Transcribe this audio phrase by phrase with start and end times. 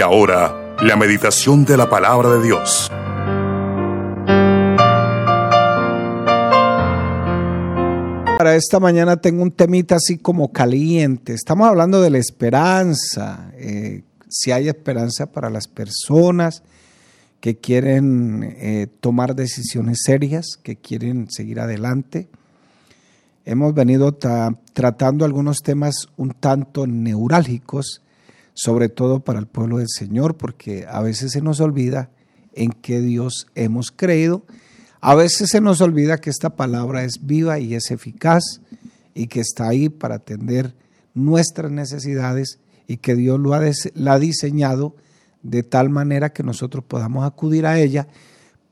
[0.00, 2.90] Y ahora, la meditación de la palabra de Dios.
[8.38, 11.34] Para esta mañana tengo un temita así como caliente.
[11.34, 13.52] Estamos hablando de la esperanza.
[13.58, 16.62] Eh, si hay esperanza para las personas
[17.40, 22.30] que quieren eh, tomar decisiones serias, que quieren seguir adelante.
[23.44, 24.16] Hemos venido
[24.72, 28.00] tratando algunos temas un tanto neurálgicos,
[28.62, 32.10] sobre todo para el pueblo del Señor, porque a veces se nos olvida
[32.52, 34.44] en qué Dios hemos creído,
[35.00, 38.60] a veces se nos olvida que esta palabra es viva y es eficaz
[39.14, 40.74] y que está ahí para atender
[41.14, 43.52] nuestras necesidades y que Dios lo
[43.94, 44.94] la ha diseñado
[45.42, 48.08] de tal manera que nosotros podamos acudir a ella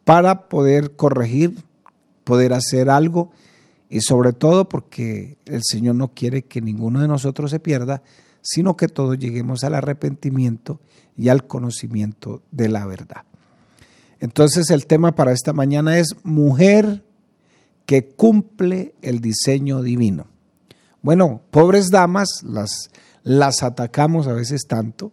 [0.04, 1.64] para poder corregir,
[2.24, 3.30] poder hacer algo
[3.88, 8.02] y sobre todo porque el Señor no quiere que ninguno de nosotros se pierda,
[8.42, 10.80] sino que todos lleguemos al arrepentimiento
[11.16, 13.24] y al conocimiento de la verdad.
[14.20, 17.04] Entonces el tema para esta mañana es mujer
[17.86, 20.26] que cumple el diseño divino.
[21.02, 22.90] Bueno, pobres damas, las,
[23.22, 25.12] las atacamos a veces tanto,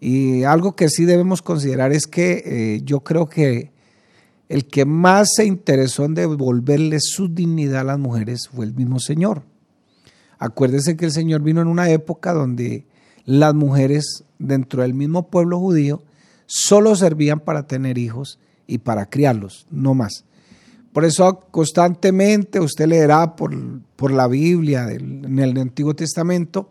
[0.00, 3.70] y algo que sí debemos considerar es que eh, yo creo que
[4.48, 8.98] el que más se interesó en devolverle su dignidad a las mujeres fue el mismo
[8.98, 9.42] Señor.
[10.40, 12.86] Acuérdese que el Señor vino en una época donde
[13.26, 16.02] las mujeres dentro del mismo pueblo judío
[16.46, 20.24] solo servían para tener hijos y para criarlos, no más.
[20.94, 23.54] Por eso constantemente usted leerá por,
[23.96, 26.70] por la Biblia en el Antiguo Testamento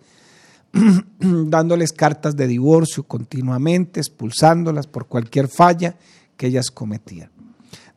[1.20, 5.96] dándoles cartas de divorcio continuamente, expulsándolas por cualquier falla
[6.36, 7.30] que ellas cometían.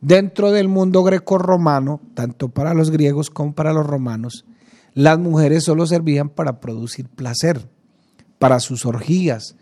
[0.02, 4.44] Dentro del mundo greco-romano, tanto para los griegos como para los romanos,
[4.94, 7.68] las mujeres solo servían para producir placer,
[8.38, 9.56] para sus orgías,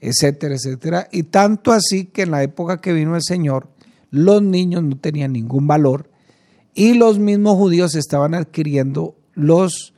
[0.00, 1.08] etcétera, etcétera.
[1.12, 3.68] Y tanto así que en la época que vino el Señor,
[4.10, 6.10] los niños no tenían ningún valor
[6.74, 9.94] y los mismos judíos estaban adquiriendo los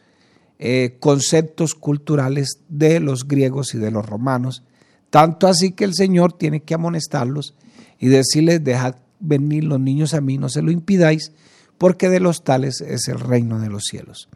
[0.58, 4.64] eh, conceptos culturales de los griegos y de los romanos,
[5.10, 7.54] tanto así que el Señor tiene que amonestarlos
[7.98, 11.32] y decirles, dejad venir los niños a mí, no se lo impidáis,
[11.78, 14.28] porque de los tales es el reino de los cielos.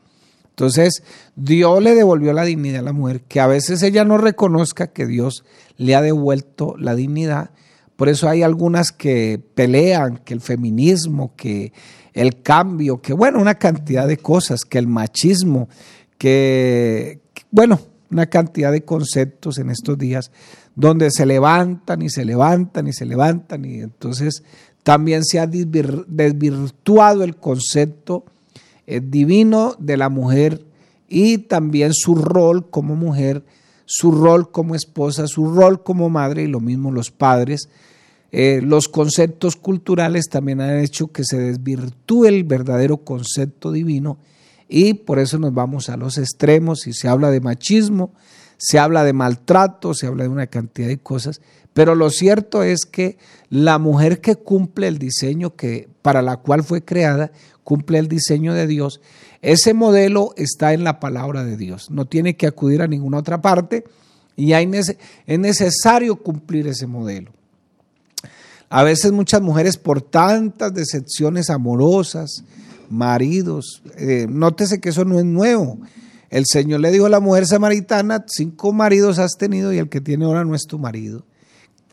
[0.52, 1.02] Entonces,
[1.34, 5.06] Dios le devolvió la dignidad a la mujer, que a veces ella no reconozca que
[5.06, 5.44] Dios
[5.78, 7.50] le ha devuelto la dignidad.
[7.96, 11.72] Por eso hay algunas que pelean que el feminismo, que
[12.12, 15.70] el cambio, que bueno, una cantidad de cosas, que el machismo,
[16.18, 17.20] que,
[17.50, 17.80] bueno,
[18.10, 20.30] una cantidad de conceptos en estos días
[20.74, 24.42] donde se levantan y se levantan y se levantan y entonces
[24.82, 28.24] también se ha desvirtuado el concepto
[28.86, 30.64] divino de la mujer
[31.08, 33.44] y también su rol como mujer,
[33.84, 37.68] su rol como esposa, su rol como madre y lo mismo los padres.
[38.30, 44.16] Eh, los conceptos culturales también han hecho que se desvirtúe el verdadero concepto divino
[44.68, 48.14] y por eso nos vamos a los extremos y se habla de machismo,
[48.56, 52.84] se habla de maltrato, se habla de una cantidad de cosas, pero lo cierto es
[52.84, 53.18] que
[53.48, 57.32] la mujer que cumple el diseño que para la cual fue creada,
[57.64, 59.00] cumple el diseño de Dios,
[59.40, 63.42] ese modelo está en la palabra de Dios, no tiene que acudir a ninguna otra
[63.42, 63.84] parte
[64.36, 67.32] y hay es necesario cumplir ese modelo.
[68.68, 72.42] A veces muchas mujeres por tantas decepciones amorosas,
[72.88, 73.82] maridos.
[73.98, 75.78] Eh, nótese que eso no es nuevo.
[76.30, 80.00] El Señor le dijo a la mujer samaritana, cinco maridos has tenido y el que
[80.00, 81.26] tiene ahora no es tu marido.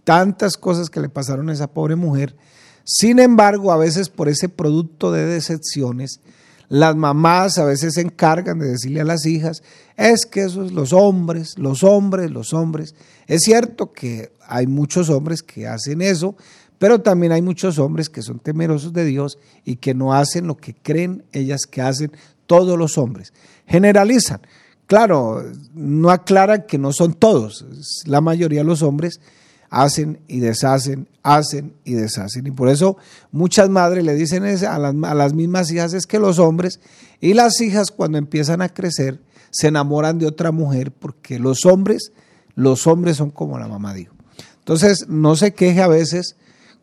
[0.10, 2.36] Tantas cosas que le pasaron a esa pobre mujer.
[2.84, 6.20] Sin embargo, a veces por ese producto de decepciones,
[6.68, 9.62] las mamás a veces se encargan de decirle a las hijas,
[9.98, 12.96] es que eso es los hombres, los hombres, los hombres.
[13.28, 16.36] Es cierto que hay muchos hombres que hacen eso,
[16.80, 20.58] pero también hay muchos hombres que son temerosos de Dios y que no hacen lo
[20.58, 22.14] que creen ellas que hacen
[22.48, 23.32] todos los hombres.
[23.68, 24.42] Generalizan.
[24.88, 25.44] Claro,
[25.76, 27.64] no aclaran que no son todos.
[28.08, 29.22] La mayoría de los hombres
[29.70, 32.48] hacen y deshacen, hacen y deshacen.
[32.48, 32.98] Y por eso
[33.32, 36.80] muchas madres le dicen a las, a las mismas hijas es que los hombres
[37.22, 39.22] y las hijas cuando empiezan a crecer
[39.52, 42.12] se enamoran de otra mujer porque los hombres,
[42.56, 44.14] los hombres son como la mamá dijo.
[44.60, 46.36] Entonces, no se queje a veces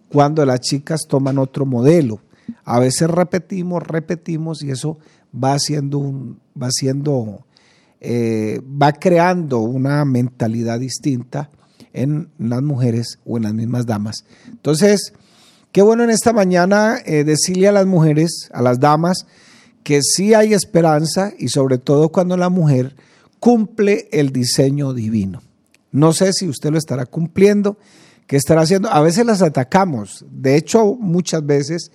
[0.09, 2.21] cuando las chicas toman otro modelo.
[2.65, 4.99] A veces repetimos, repetimos y eso
[5.33, 7.45] va haciendo un, va haciendo,
[8.01, 11.51] eh, va creando una mentalidad distinta
[11.97, 14.25] en las mujeres o en las mismas damas.
[14.49, 15.13] Entonces,
[15.73, 19.27] qué bueno en esta mañana eh, decirle a las mujeres, a las damas,
[19.83, 22.97] que sí hay esperanza y sobre todo cuando la mujer
[23.41, 25.43] cumple el diseño divino.
[25.93, 27.79] No sé si usted lo estará cumpliendo,
[28.27, 28.91] qué estará haciendo.
[28.91, 30.25] A veces las atacamos.
[30.31, 31.91] De hecho, muchas veces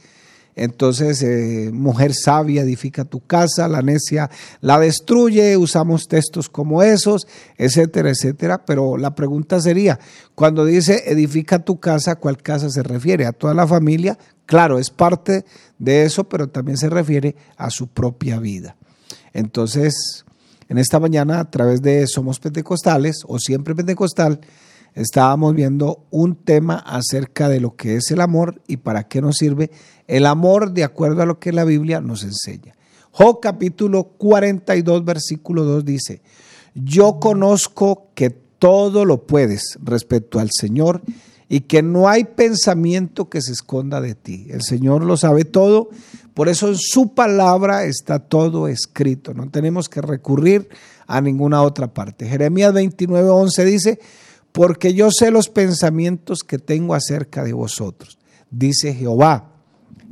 [0.56, 7.28] entonces, eh, mujer sabia edifica tu casa, la necia la destruye, usamos textos como esos,
[7.58, 8.66] etcétera, etcétera.
[8.66, 10.00] Pero la pregunta sería,
[10.36, 13.26] cuando dice edifica tu casa, ¿a cuál casa se refiere?
[13.26, 14.18] ¿A toda la familia?
[14.46, 15.46] Claro, es parte
[15.80, 18.76] de eso, pero también se refiere a su propia vida.
[19.34, 20.26] Entonces,
[20.68, 24.42] en esta mañana, a través de Somos Pentecostales o Siempre Pentecostal,
[24.94, 29.38] estábamos viendo un tema acerca de lo que es el amor y para qué nos
[29.38, 29.72] sirve
[30.12, 32.76] el amor de acuerdo a lo que la Biblia nos enseña.
[33.12, 36.22] Job capítulo 42 versículo 2 dice,
[36.76, 41.02] yo conozco que todo lo puedes respecto al Señor
[41.48, 44.48] y que no hay pensamiento que se esconda de ti.
[44.50, 45.90] El Señor lo sabe todo,
[46.34, 49.34] por eso en su palabra está todo escrito.
[49.34, 50.68] No tenemos que recurrir
[51.08, 52.28] a ninguna otra parte.
[52.28, 54.00] Jeremías 29, 11 dice,
[54.52, 58.18] porque yo sé los pensamientos que tengo acerca de vosotros,
[58.50, 59.51] dice Jehová.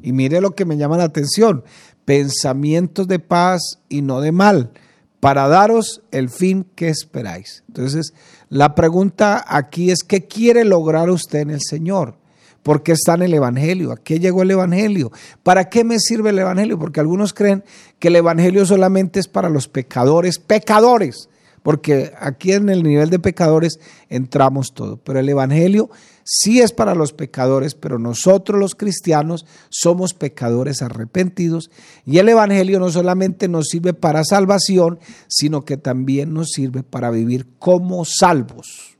[0.01, 1.63] Y mire lo que me llama la atención,
[2.05, 4.71] pensamientos de paz y no de mal,
[5.19, 7.63] para daros el fin que esperáis.
[7.67, 8.13] Entonces,
[8.49, 12.17] la pregunta aquí es, ¿qué quiere lograr usted en el Señor?
[12.63, 13.91] ¿Por qué está en el Evangelio?
[13.91, 15.11] ¿A qué llegó el Evangelio?
[15.43, 16.77] ¿Para qué me sirve el Evangelio?
[16.77, 17.63] Porque algunos creen
[17.99, 21.29] que el Evangelio solamente es para los pecadores, pecadores
[21.63, 23.79] porque aquí en el nivel de pecadores
[24.09, 24.97] entramos todo.
[24.97, 25.89] Pero el Evangelio
[26.23, 31.71] sí es para los pecadores, pero nosotros los cristianos somos pecadores arrepentidos
[32.05, 37.09] y el Evangelio no solamente nos sirve para salvación, sino que también nos sirve para
[37.09, 38.97] vivir como salvos.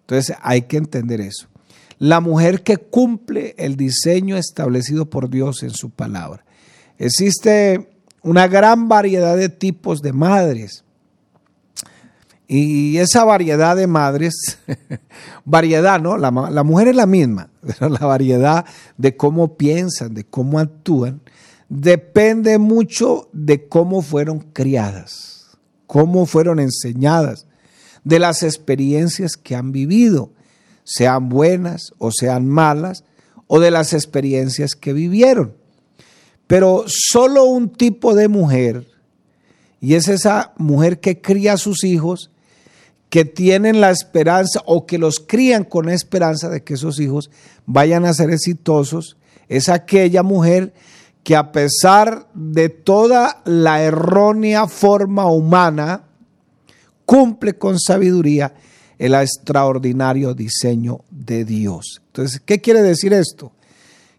[0.00, 1.48] Entonces hay que entender eso.
[1.98, 6.44] La mujer que cumple el diseño establecido por Dios en su palabra.
[6.96, 7.88] Existe
[8.22, 10.84] una gran variedad de tipos de madres
[12.50, 14.58] y esa variedad de madres,
[15.44, 16.16] variedad, ¿no?
[16.16, 18.64] La, la, mujer es la misma, pero la variedad
[18.96, 21.20] de cómo piensan, de cómo actúan,
[21.68, 27.46] depende mucho de cómo fueron criadas, cómo fueron enseñadas,
[28.02, 30.32] de las experiencias que han vivido,
[30.84, 33.04] sean buenas o sean malas,
[33.46, 35.54] o de las experiencias que vivieron.
[36.46, 38.86] Pero solo un tipo de mujer,
[39.80, 42.30] y es esa mujer que cría a sus hijos,
[43.10, 47.30] que tienen la esperanza o que los crían con esperanza de que esos hijos
[47.66, 49.16] vayan a ser exitosos,
[49.48, 50.74] es aquella mujer
[51.22, 56.04] que a pesar de toda la errónea forma humana,
[57.04, 58.54] cumple con sabiduría
[58.98, 62.02] el extraordinario diseño de Dios.
[62.06, 63.52] Entonces, ¿qué quiere decir esto?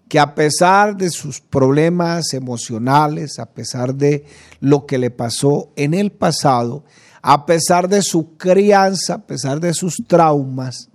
[0.07, 4.25] Que a pesar de sus problemas emocionales, a pesar de
[4.59, 6.83] lo que le pasó en el pasado,
[7.21, 10.89] a pesar de su crianza, a pesar de sus traumas,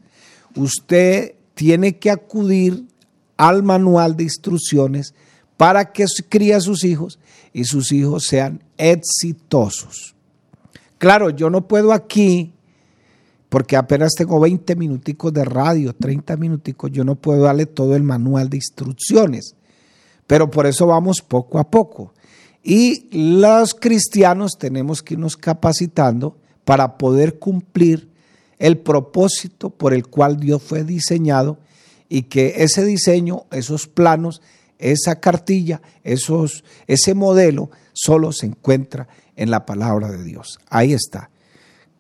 [0.57, 2.87] usted tiene que acudir
[3.37, 5.15] al manual de instrucciones
[5.57, 7.19] para que críe a sus hijos
[7.53, 10.15] y sus hijos sean exitosos.
[10.99, 12.53] Claro, yo no puedo aquí,
[13.49, 18.03] porque apenas tengo 20 minuticos de radio, 30 minuticos, yo no puedo darle todo el
[18.03, 19.55] manual de instrucciones,
[20.27, 22.15] pero por eso vamos poco a poco.
[22.67, 28.09] Y los cristianos tenemos que irnos capacitando para poder cumplir
[28.59, 31.59] el propósito por el cual Dios fue diseñado
[32.09, 34.41] y que ese diseño, esos planos,
[34.79, 40.59] esa cartilla, esos, ese modelo solo se encuentra en la palabra de Dios.
[40.71, 41.29] Ahí está.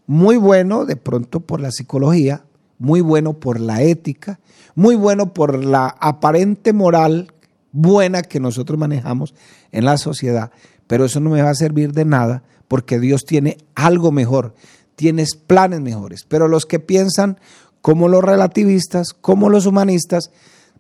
[0.06, 2.46] Muy bueno de pronto por la psicología,
[2.78, 4.40] muy bueno por la ética,
[4.74, 7.34] muy bueno por la aparente moral
[7.74, 9.34] buena que nosotros manejamos
[9.74, 10.52] en la sociedad,
[10.86, 14.54] pero eso no me va a servir de nada porque Dios tiene algo mejor,
[14.96, 16.24] tienes planes mejores.
[16.26, 17.38] Pero los que piensan
[17.82, 20.30] como los relativistas, como los humanistas,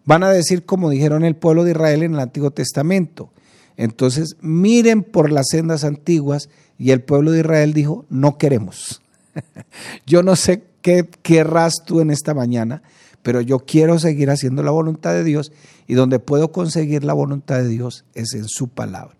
[0.04, 3.30] van a decir como dijeron el pueblo de Israel en el Antiguo Testamento.
[3.76, 6.48] Entonces, miren por las sendas antiguas
[6.78, 9.02] y el pueblo de Israel dijo, no queremos.
[10.06, 12.82] Yo no sé qué querrás tú en esta mañana,
[13.24, 15.50] pero yo quiero seguir haciendo la voluntad de Dios
[15.86, 19.16] y donde puedo conseguir la voluntad de Dios es en su palabra.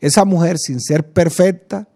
[0.00, 1.88] Esa mujer sin ser perfecta,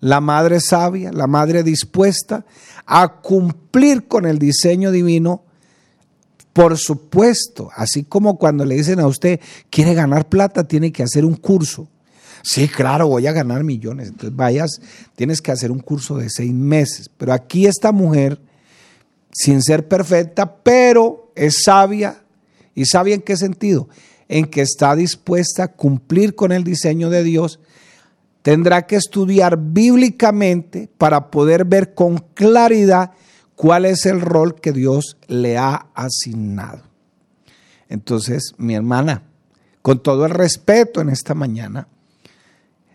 [0.00, 2.44] la madre sabia, la madre dispuesta
[2.86, 5.44] a cumplir con el diseño divino,
[6.52, 9.38] por supuesto, así como cuando le dicen a usted,
[9.70, 11.88] quiere ganar plata, tiene que hacer un curso.
[12.42, 14.08] Sí, claro, voy a ganar millones.
[14.08, 14.80] Entonces vayas,
[15.14, 17.10] tienes que hacer un curso de seis meses.
[17.16, 18.40] Pero aquí esta mujer
[19.38, 22.22] sin ser perfecta, pero es sabia.
[22.74, 23.88] ¿Y sabia en qué sentido?
[24.28, 27.60] En que está dispuesta a cumplir con el diseño de Dios.
[28.40, 33.12] Tendrá que estudiar bíblicamente para poder ver con claridad
[33.56, 36.82] cuál es el rol que Dios le ha asignado.
[37.90, 39.22] Entonces, mi hermana,
[39.82, 41.88] con todo el respeto en esta mañana,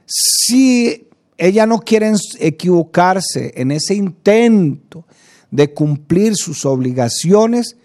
[0.07, 1.07] si
[1.37, 5.05] ella no quiere equivocarse en ese intento
[5.51, 7.75] de cumplir sus obligaciones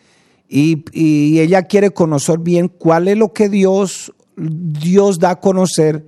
[0.48, 0.84] y,
[1.40, 6.06] ella quiere conocer bien cuál es lo que Dios, Dios da a conocer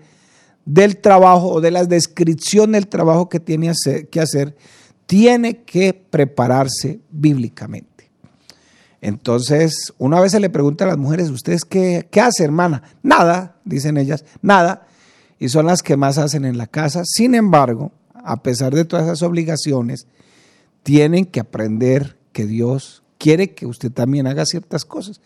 [0.65, 3.73] del trabajo o de la descripción del trabajo que tiene
[4.11, 4.57] que hacer,
[5.07, 8.11] tiene que prepararse bíblicamente.
[9.01, 12.83] Entonces, una vez se le pregunta a las mujeres, ¿ustedes qué, qué hacen, hermana?
[13.03, 14.87] Nada, dicen ellas, nada.
[15.39, 17.03] Y son las que más hacen en la casa.
[17.05, 20.07] Sin embargo, a pesar de todas esas obligaciones,
[20.83, 25.21] tienen que aprender que Dios quiere que usted también haga ciertas cosas.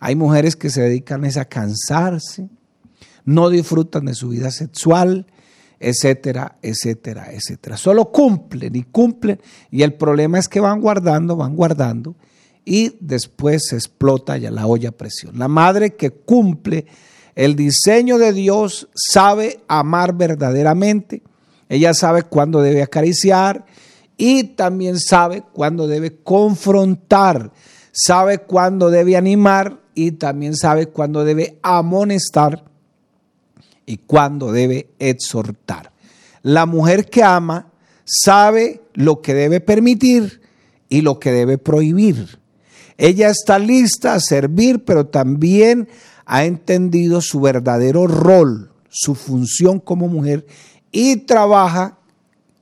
[0.00, 2.48] Hay mujeres que se dedican a cansarse,
[3.24, 5.26] no disfrutan de su vida sexual,
[5.78, 7.76] etcétera, etcétera, etcétera.
[7.76, 12.16] Solo cumplen y cumplen y el problema es que van guardando, van guardando
[12.64, 15.38] y después se explota ya la olla a presión.
[15.38, 16.86] La madre que cumple
[17.34, 21.22] el diseño de Dios sabe amar verdaderamente,
[21.68, 23.64] ella sabe cuándo debe acariciar
[24.16, 27.52] y también sabe cuándo debe confrontar,
[27.92, 32.64] sabe cuándo debe animar y también sabe cuándo debe amonestar
[33.86, 35.92] y cuándo debe exhortar.
[36.42, 37.72] La mujer que ama
[38.04, 40.42] sabe lo que debe permitir
[40.88, 42.38] y lo que debe prohibir.
[42.96, 45.88] Ella está lista a servir, pero también
[46.26, 50.46] ha entendido su verdadero rol, su función como mujer
[50.92, 51.98] y trabaja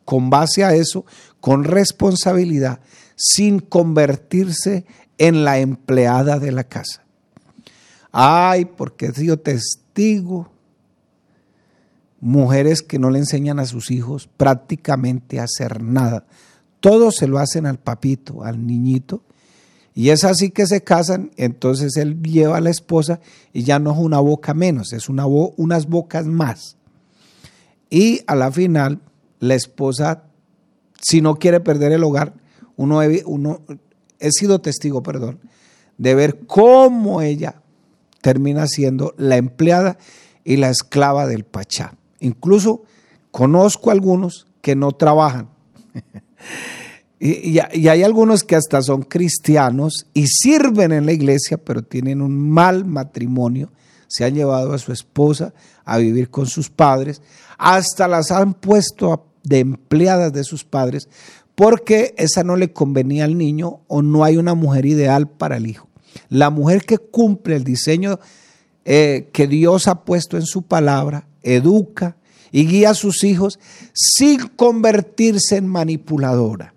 [0.05, 1.05] con base a eso,
[1.43, 2.79] con responsabilidad,
[3.17, 4.87] sin convertirse
[5.19, 7.03] en la empleada de la casa.
[8.13, 10.53] Ay, porque he testigo
[12.21, 16.27] mujeres que no le enseñan a sus hijos prácticamente a hacer nada.
[16.79, 19.25] Todo se lo hacen al papito, al niñito.
[19.97, 23.19] Y es así que se casan, entonces él lleva a la esposa
[23.53, 26.77] y ya no es una boca menos, es una unas bocas más.
[27.91, 29.01] Y a la final,
[29.41, 30.23] la esposa,
[31.03, 32.35] si no quiere perder el hogar,
[32.77, 35.41] uno, he sido testigo, perdón,
[35.99, 37.63] de ver cómo ella
[38.21, 39.99] termina siendo la empleada
[40.45, 41.95] y la esclava del pachá.
[42.21, 42.85] Incluso
[43.31, 45.49] conozco algunos que no trabajan.
[47.21, 52.51] y, hay algunos que hasta son cristianos y sirven en la iglesia, pero tienen un
[52.51, 53.71] mal matrimonio.
[54.07, 55.53] Se han llevado a su esposa
[55.85, 57.23] a vivir con sus padres.
[57.59, 61.09] Hasta las han puesto de empleadas de sus padres
[61.55, 65.67] porque esa no le convenía al niño o no hay una mujer ideal para el
[65.67, 65.89] hijo.
[66.29, 68.19] La mujer que cumple el diseño
[68.85, 72.17] eh, que Dios ha puesto en su palabra educa
[72.51, 73.59] y guía a sus hijos
[73.93, 76.75] sin convertirse en manipuladora.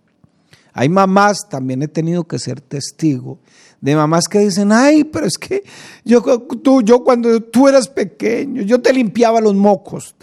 [0.73, 3.39] Hay mamás, también he tenido que ser testigo,
[3.79, 5.63] de mamás que dicen, ay, pero es que
[6.03, 6.21] yo,
[6.63, 10.15] tú, yo cuando tú eras pequeño, yo te limpiaba los mocos.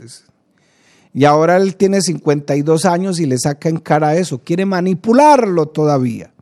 [1.14, 6.32] Y ahora él tiene 52 años y le saca en cara eso, quiere manipularlo todavía.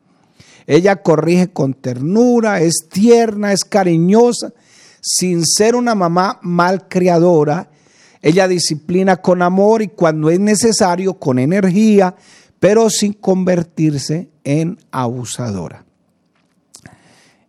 [0.67, 4.53] Ella corrige con ternura, es tierna, es cariñosa,
[5.01, 7.71] sin ser una mamá malcriadora
[8.21, 12.15] ella disciplina con amor y cuando es necesario con energía,
[12.59, 15.85] pero sin convertirse en abusadora.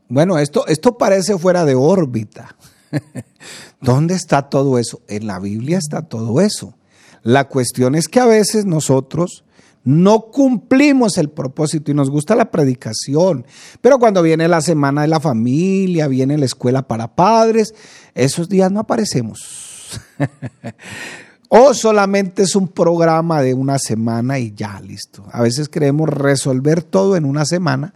[0.09, 2.57] Bueno, esto, esto parece fuera de órbita.
[3.81, 5.01] ¿Dónde está todo eso?
[5.09, 6.75] En la Biblia está todo eso.
[7.23, 9.45] La cuestión es que a veces nosotros
[9.85, 13.47] no cumplimos el propósito y nos gusta la predicación,
[13.81, 17.75] pero cuando viene la semana de la familia, viene la escuela para padres,
[18.15, 20.01] esos días no aparecemos
[21.49, 25.27] o solamente es un programa de una semana y ya, listo.
[25.33, 27.95] A veces queremos resolver todo en una semana,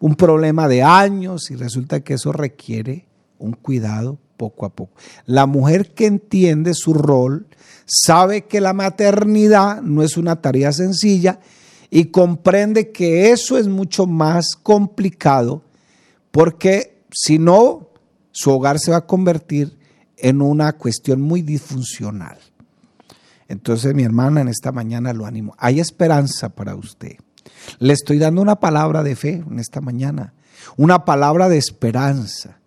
[0.00, 3.06] un problema de años y resulta que eso requiere
[3.38, 4.92] un cuidado poco a poco.
[5.26, 7.46] La mujer que entiende su rol
[7.84, 11.40] sabe que la maternidad no es una tarea sencilla
[11.90, 15.62] y comprende que eso es mucho más complicado
[16.30, 17.88] porque si no,
[18.30, 19.76] su hogar se va a convertir
[20.16, 22.38] en una cuestión muy disfuncional.
[23.48, 25.54] Entonces, mi hermana, en esta mañana lo animo.
[25.58, 27.16] Hay esperanza para usted.
[27.78, 30.34] Le estoy dando una palabra de fe en esta mañana,
[30.76, 32.57] una palabra de esperanza,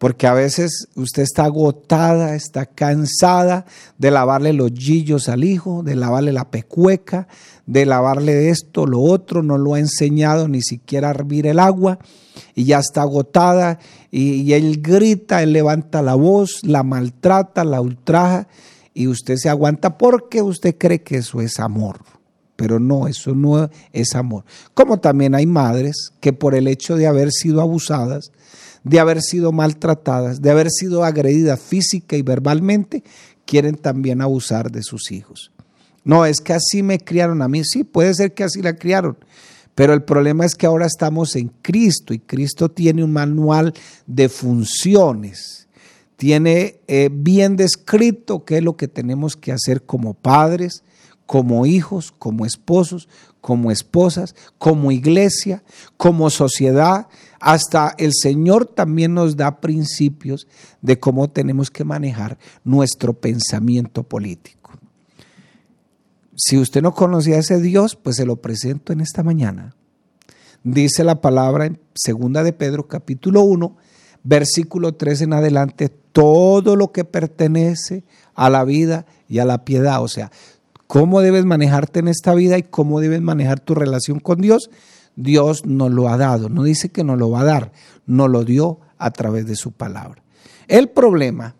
[0.00, 3.66] porque a veces usted está agotada, está cansada
[3.98, 7.28] de lavarle los gillos al hijo, de lavarle la pecueca,
[7.66, 11.98] de lavarle esto, lo otro, no lo ha enseñado ni siquiera a hervir el agua
[12.54, 13.78] y ya está agotada
[14.10, 18.48] y, él grita, él levanta la voz, la maltrata, la ultraja
[18.94, 22.00] y usted se aguanta porque usted cree que eso es amor.
[22.56, 24.44] pero no, eso no es amor.
[24.72, 28.32] Como también hay madres que por el hecho de haber sido abusadas,
[28.84, 33.02] de haber sido maltratadas, de haber sido agredidas física y verbalmente,
[33.44, 35.50] quieren también abusar de sus hijos.
[36.04, 37.62] No, es que así me criaron a mí.
[37.64, 39.18] Sí, puede ser que así la criaron.
[39.74, 43.74] Pero el problema es que ahora estamos en Cristo y Cristo tiene un manual
[44.06, 45.68] de funciones.
[46.16, 50.82] Tiene eh, bien descrito qué es lo que tenemos que hacer como padres,
[51.26, 53.08] como hijos, como esposos,
[53.40, 55.62] como esposas, como iglesia,
[55.96, 57.08] como sociedad.
[57.40, 60.46] Hasta el Señor también nos da principios
[60.82, 64.72] de cómo tenemos que manejar nuestro pensamiento político.
[66.36, 69.74] Si usted no conocía a ese Dios, pues se lo presento en esta mañana.
[70.62, 73.76] Dice la palabra en segunda de Pedro capítulo 1,
[74.22, 78.04] versículo 3 en adelante, todo lo que pertenece
[78.34, 80.30] a la vida y a la piedad, o sea,
[80.90, 84.70] cómo debes manejarte en esta vida y cómo debes manejar tu relación con Dios,
[85.14, 87.70] Dios nos lo ha dado, no dice que nos lo va a dar,
[88.06, 90.20] nos lo dio a través de su palabra.
[90.66, 91.54] El problema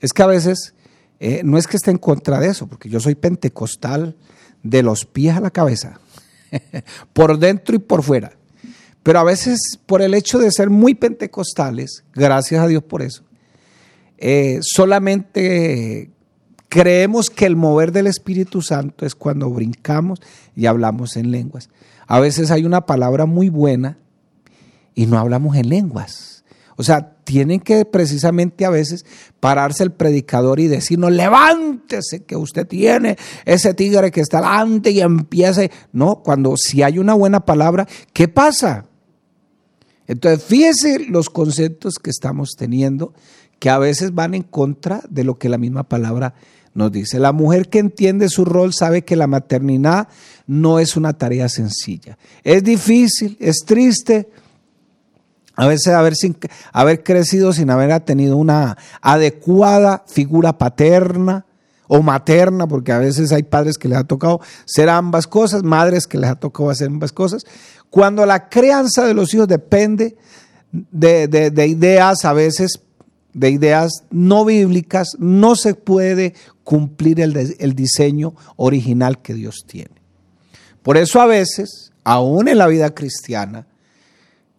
[0.00, 0.74] es que a veces
[1.20, 4.16] eh, no es que esté en contra de eso, porque yo soy pentecostal
[4.64, 6.00] de los pies a la cabeza,
[7.12, 8.32] por dentro y por fuera.
[9.04, 13.22] Pero a veces por el hecho de ser muy pentecostales, gracias a Dios por eso,
[14.18, 16.10] eh, solamente
[16.70, 20.22] creemos que el mover del Espíritu Santo es cuando brincamos
[20.56, 21.68] y hablamos en lenguas.
[22.06, 23.98] A veces hay una palabra muy buena
[24.94, 26.44] y no hablamos en lenguas.
[26.76, 29.04] O sea, tienen que precisamente a veces
[29.40, 35.00] pararse el predicador y decirnos, levántese que usted tiene ese tigre que está delante y
[35.00, 35.70] empiece.
[35.92, 38.86] No, cuando si hay una buena palabra, ¿qué pasa?
[40.06, 43.12] Entonces, fíjese los conceptos que estamos teniendo
[43.58, 46.34] que a veces van en contra de lo que la misma palabra
[46.74, 47.18] nos dice.
[47.18, 50.08] La mujer que entiende su rol sabe que la maternidad
[50.46, 52.18] no es una tarea sencilla.
[52.44, 54.28] Es difícil, es triste,
[55.56, 56.36] a veces haber, sin,
[56.72, 61.44] haber crecido sin haber tenido una adecuada figura paterna
[61.86, 66.06] o materna, porque a veces hay padres que les ha tocado ser ambas cosas, madres
[66.06, 67.44] que les ha tocado hacer ambas cosas.
[67.90, 70.16] Cuando la crianza de los hijos depende
[70.72, 72.80] de, ideas a veces,
[73.32, 79.94] de ideas no bíblicas, no se puede cumplir el, diseño original que Dios tiene.
[80.82, 83.66] Por eso a veces, aún en la vida cristiana,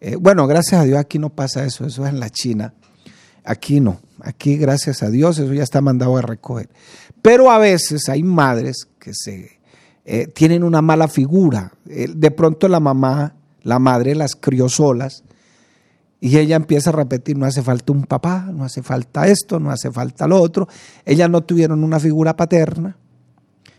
[0.00, 2.74] eh, bueno, gracias a Dios aquí no pasa eso, eso es en la China.
[3.44, 6.68] Aquí no, aquí gracias a Dios eso ya está mandado a recoger.
[7.22, 9.60] Pero a veces hay madres que se
[10.04, 11.72] eh, tienen una mala figura.
[11.88, 15.22] Eh, de pronto la mamá, la madre las crió solas
[16.24, 19.72] y ella empieza a repetir, no hace falta un papá, no hace falta esto, no
[19.72, 20.68] hace falta lo otro.
[21.04, 22.96] Ellas no tuvieron una figura paterna.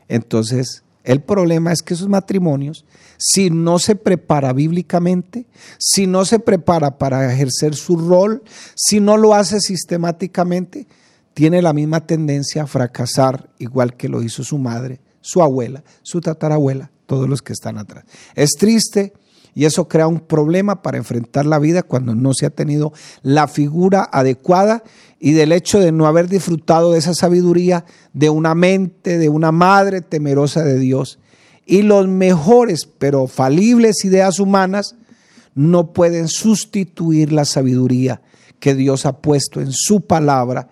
[0.09, 2.83] Entonces el problema es que esos matrimonios,
[3.17, 5.45] si no se prepara bíblicamente,
[5.79, 8.43] si no se prepara para ejercer su rol,
[8.75, 10.85] si no lo hace sistemáticamente,
[11.33, 16.19] tiene la misma tendencia a fracasar, igual que lo hizo su madre, su abuela, su
[16.19, 18.03] tatarabuela, todos los que están atrás.
[18.35, 19.13] Es triste
[19.55, 23.47] y eso crea un problema para enfrentar la vida cuando no se ha tenido la
[23.47, 24.83] figura adecuada
[25.19, 29.51] y del hecho de no haber disfrutado de esa sabiduría de una mente, de una
[29.51, 31.19] madre temerosa de Dios.
[31.65, 34.95] Y los mejores pero falibles ideas humanas
[35.55, 38.21] no pueden sustituir la sabiduría
[38.59, 40.69] que Dios ha puesto en su palabra.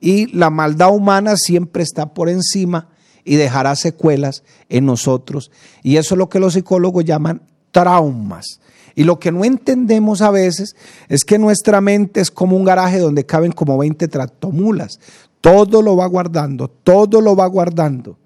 [0.00, 2.88] Y la maldad humana siempre está por encima
[3.24, 5.50] y dejará secuelas en nosotros.
[5.82, 7.42] Y eso es lo que los psicólogos llaman
[7.72, 8.60] traumas.
[8.94, 10.76] Y lo que no entendemos a veces
[11.08, 15.00] es que nuestra mente es como un garaje donde caben como 20 tractomulas.
[15.40, 18.18] Todo lo va guardando, todo lo va guardando.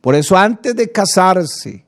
[0.00, 1.84] Por eso antes de casarse,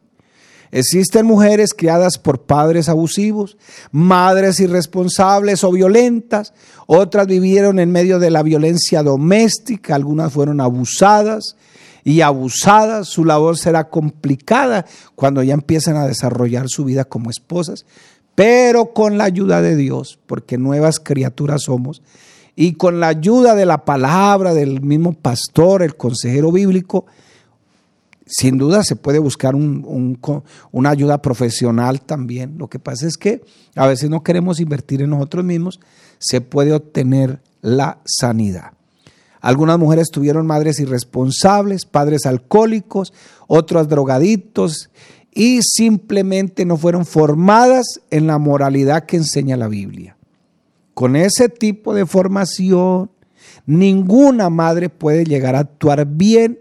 [0.70, 3.56] existen mujeres criadas por padres abusivos,
[3.90, 6.52] madres irresponsables o violentas,
[6.86, 11.56] otras vivieron en medio de la violencia doméstica, algunas fueron abusadas
[12.04, 17.86] y abusadas, su labor será complicada cuando ya empiecen a desarrollar su vida como esposas,
[18.34, 22.02] pero con la ayuda de Dios, porque nuevas criaturas somos,
[22.54, 27.06] y con la ayuda de la palabra del mismo pastor, el consejero bíblico,
[28.26, 32.56] sin duda se puede buscar una ayuda profesional también.
[32.56, 33.42] Lo que pasa es que
[33.74, 35.80] a veces no queremos invertir en nosotros mismos,
[36.18, 38.72] se puede obtener la sanidad.
[39.42, 43.12] Algunas mujeres tuvieron madres irresponsables, padres alcohólicos,
[43.48, 44.88] otros drogadictos
[45.34, 50.16] y simplemente no fueron formadas en la moralidad que enseña la Biblia.
[50.94, 53.10] Con ese tipo de formación,
[53.66, 56.60] ninguna madre puede llegar a actuar bien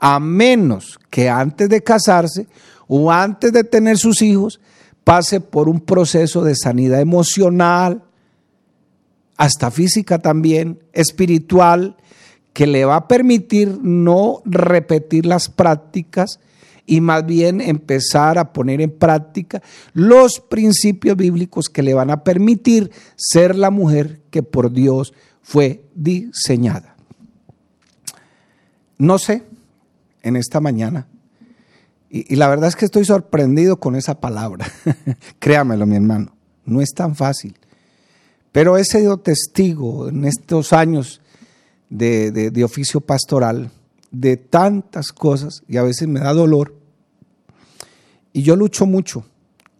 [0.00, 2.48] a menos que antes de casarse
[2.88, 4.60] o antes de tener sus hijos,
[5.04, 8.02] pase por un proceso de sanidad emocional,
[9.36, 11.96] hasta física también, espiritual,
[12.56, 16.40] que le va a permitir no repetir las prácticas
[16.86, 19.60] y más bien empezar a poner en práctica
[19.92, 25.84] los principios bíblicos que le van a permitir ser la mujer que por Dios fue
[25.94, 26.96] diseñada.
[28.96, 29.42] No sé,
[30.22, 31.08] en esta mañana,
[32.08, 34.66] y, la verdad es que estoy sorprendido con esa palabra,
[35.40, 37.54] créamelo mi hermano, no es tan fácil,
[38.50, 41.20] pero he sido testigo en estos años
[41.88, 43.70] de oficio pastoral
[44.10, 46.74] de tantas cosas y a veces me da dolor.
[48.32, 49.26] Y yo lucho mucho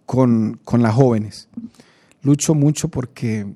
[0.05, 1.49] con, con las jóvenes.
[2.23, 3.47] Lucho mucho porque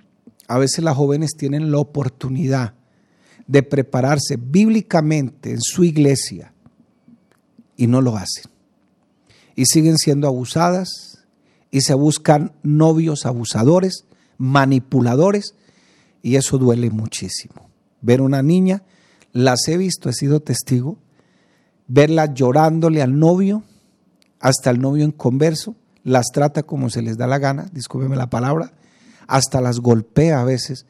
[0.47, 2.75] a veces las jóvenes tienen la oportunidad
[3.47, 6.53] de prepararse bíblicamente en su iglesia
[7.77, 8.45] y no lo hacen.
[9.57, 11.25] Y siguen siendo abusadas
[11.71, 14.05] y se buscan novios abusadores,
[14.39, 15.55] manipuladores,
[16.23, 17.70] y eso duele muchísimo.
[18.01, 18.83] Ver una niña
[19.33, 20.99] las he visto, he sido testigo,
[21.87, 23.63] verla llorándole al novio,
[24.41, 28.31] hasta el novio en converso, las trata como se les da la gana, discúlpeme la
[28.31, 28.73] palabra,
[29.27, 30.87] hasta las golpea a veces.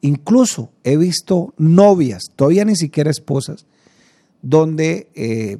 [0.00, 3.66] Incluso he visto novias, todavía ni siquiera esposas,
[4.42, 5.58] donde eh,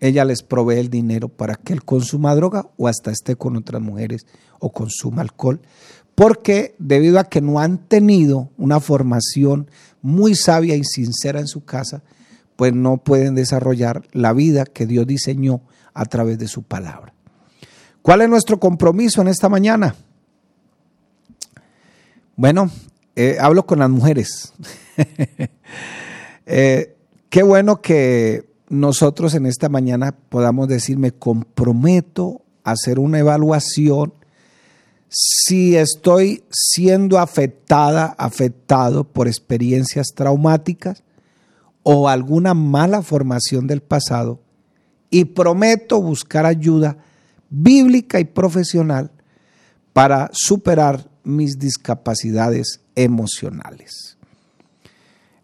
[0.00, 3.82] ella les provee el dinero para que él consuma droga o hasta esté con otras
[3.82, 4.26] mujeres
[4.60, 5.60] o consuma alcohol,
[6.14, 9.70] porque debido a que no han tenido una formación
[10.02, 12.02] muy sabia y sincera en su casa,
[12.56, 15.62] pues no pueden desarrollar la vida que Dios diseñó
[15.94, 17.14] a través de su palabra.
[18.02, 19.94] ¿Cuál es nuestro compromiso en esta mañana?
[22.36, 22.70] Bueno,
[23.16, 24.52] eh, hablo con las mujeres.
[26.50, 26.96] Eh,
[27.28, 34.14] qué bueno que nosotros en esta mañana podamos decir, me comprometo a hacer una evaluación
[35.08, 41.02] si estoy siendo afectada, afectado por experiencias traumáticas
[41.82, 44.40] o alguna mala formación del pasado
[45.10, 46.98] y prometo buscar ayuda
[47.48, 49.10] bíblica y profesional
[49.94, 54.18] para superar mis discapacidades emocionales.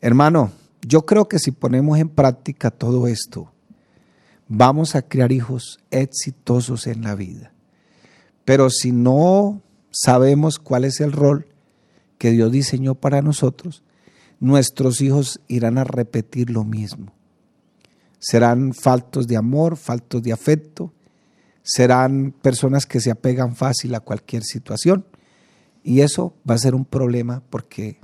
[0.02, 0.52] Hermano,
[0.86, 3.50] yo creo que si ponemos en práctica todo esto,
[4.48, 7.53] vamos a crear hijos exitosos en la vida.
[8.44, 11.46] Pero si no sabemos cuál es el rol
[12.18, 13.82] que Dios diseñó para nosotros,
[14.40, 17.12] nuestros hijos irán a repetir lo mismo.
[18.18, 20.92] Serán faltos de amor, faltos de afecto,
[21.62, 25.06] serán personas que se apegan fácil a cualquier situación
[25.82, 28.00] y eso va a ser un problema porque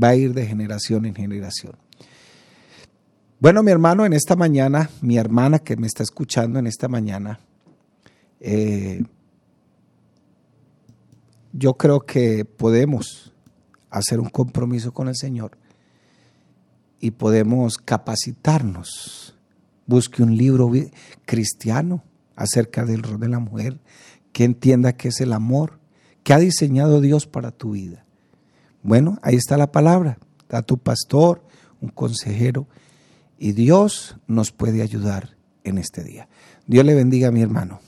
[0.00, 1.76] va a ir de generación en generación.
[3.38, 7.40] Bueno, mi hermano, en esta mañana, mi hermana que me está escuchando en esta mañana,
[8.40, 9.02] eh,
[11.58, 13.32] yo creo que podemos
[13.90, 15.56] hacer un compromiso con el Señor
[17.00, 19.34] y podemos capacitarnos.
[19.86, 20.70] Busque un libro
[21.24, 23.80] cristiano acerca del rol de la mujer,
[24.32, 25.78] que entienda qué es el amor,
[26.22, 28.04] que ha diseñado Dios para tu vida.
[28.82, 30.18] Bueno, ahí está la palabra.
[30.48, 31.42] Da tu pastor,
[31.80, 32.66] un consejero,
[33.38, 36.28] y Dios nos puede ayudar en este día.
[36.66, 37.80] Dios le bendiga a mi hermano.